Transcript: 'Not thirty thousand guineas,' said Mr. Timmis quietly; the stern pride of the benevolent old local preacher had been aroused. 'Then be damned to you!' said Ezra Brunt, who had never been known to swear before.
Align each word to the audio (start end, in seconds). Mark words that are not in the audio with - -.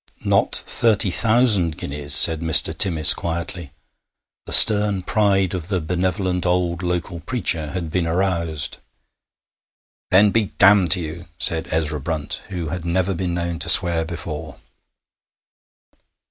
'Not 0.25 0.55
thirty 0.55 1.11
thousand 1.11 1.77
guineas,' 1.77 2.15
said 2.15 2.41
Mr. 2.41 2.75
Timmis 2.75 3.13
quietly; 3.13 3.69
the 4.47 4.51
stern 4.51 5.03
pride 5.03 5.53
of 5.53 5.67
the 5.67 5.79
benevolent 5.79 6.43
old 6.43 6.81
local 6.81 7.19
preacher 7.19 7.69
had 7.73 7.91
been 7.91 8.07
aroused. 8.07 8.77
'Then 10.09 10.31
be 10.31 10.45
damned 10.57 10.89
to 10.93 10.99
you!' 11.01 11.27
said 11.37 11.67
Ezra 11.69 11.99
Brunt, 11.99 12.41
who 12.49 12.69
had 12.69 12.83
never 12.83 13.13
been 13.13 13.35
known 13.35 13.59
to 13.59 13.69
swear 13.69 14.03
before. 14.03 14.59